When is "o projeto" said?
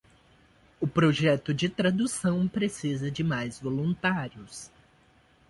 0.79-1.53